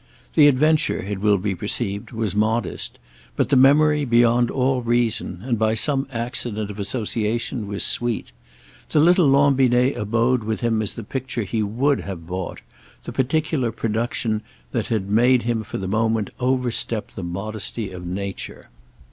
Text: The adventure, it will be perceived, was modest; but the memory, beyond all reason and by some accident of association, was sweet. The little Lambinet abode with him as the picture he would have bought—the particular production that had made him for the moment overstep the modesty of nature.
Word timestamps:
The 0.33 0.47
adventure, 0.47 0.97
it 1.03 1.19
will 1.19 1.37
be 1.37 1.53
perceived, 1.53 2.09
was 2.09 2.35
modest; 2.35 2.97
but 3.35 3.49
the 3.49 3.55
memory, 3.55 4.03
beyond 4.03 4.49
all 4.49 4.81
reason 4.81 5.43
and 5.45 5.59
by 5.59 5.75
some 5.75 6.07
accident 6.11 6.71
of 6.71 6.79
association, 6.79 7.67
was 7.67 7.83
sweet. 7.83 8.31
The 8.89 8.99
little 8.99 9.27
Lambinet 9.29 9.95
abode 9.95 10.43
with 10.43 10.61
him 10.61 10.81
as 10.81 10.93
the 10.93 11.03
picture 11.03 11.43
he 11.43 11.61
would 11.61 11.99
have 11.99 12.25
bought—the 12.25 13.11
particular 13.11 13.71
production 13.71 14.41
that 14.71 14.87
had 14.87 15.07
made 15.07 15.43
him 15.43 15.63
for 15.63 15.77
the 15.77 15.87
moment 15.87 16.31
overstep 16.39 17.11
the 17.11 17.21
modesty 17.21 17.91
of 17.91 18.03
nature. 18.03 18.69